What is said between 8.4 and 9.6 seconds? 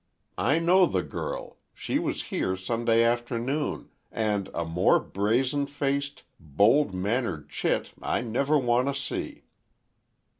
want to see!"